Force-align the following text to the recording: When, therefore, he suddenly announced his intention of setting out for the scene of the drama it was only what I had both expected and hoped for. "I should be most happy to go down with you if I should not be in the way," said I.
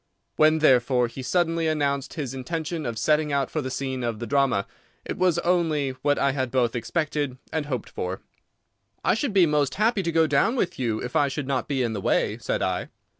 When, 0.35 0.57
therefore, 0.57 1.05
he 1.07 1.21
suddenly 1.21 1.67
announced 1.67 2.15
his 2.15 2.33
intention 2.33 2.87
of 2.87 2.97
setting 2.97 3.31
out 3.31 3.51
for 3.51 3.61
the 3.61 3.69
scene 3.69 4.03
of 4.03 4.17
the 4.17 4.25
drama 4.25 4.65
it 5.05 5.15
was 5.15 5.37
only 5.37 5.91
what 6.01 6.17
I 6.17 6.31
had 6.31 6.49
both 6.49 6.75
expected 6.75 7.37
and 7.53 7.67
hoped 7.67 7.91
for. 7.91 8.19
"I 9.05 9.13
should 9.13 9.31
be 9.31 9.45
most 9.45 9.75
happy 9.75 10.01
to 10.01 10.11
go 10.11 10.25
down 10.25 10.55
with 10.55 10.79
you 10.79 10.99
if 11.03 11.15
I 11.15 11.27
should 11.27 11.45
not 11.47 11.67
be 11.67 11.83
in 11.83 11.93
the 11.93 12.01
way," 12.01 12.39
said 12.39 12.63
I. 12.63 12.89